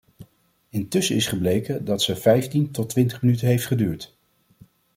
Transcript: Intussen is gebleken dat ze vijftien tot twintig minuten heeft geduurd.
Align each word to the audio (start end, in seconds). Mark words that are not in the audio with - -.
Intussen 0.69 1.15
is 1.15 1.27
gebleken 1.27 1.85
dat 1.85 2.01
ze 2.01 2.15
vijftien 2.15 2.71
tot 2.71 2.89
twintig 2.89 3.21
minuten 3.21 3.47
heeft 3.47 3.65
geduurd. 3.65 4.17